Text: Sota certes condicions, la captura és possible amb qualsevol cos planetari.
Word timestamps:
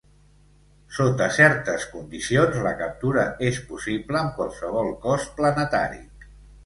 Sota 0.99 1.27
certes 1.35 1.85
condicions, 1.91 2.57
la 2.67 2.71
captura 2.81 3.27
és 3.51 3.61
possible 3.73 4.19
amb 4.23 4.35
qualsevol 4.41 4.93
cos 5.05 5.29
planetari. 5.43 6.01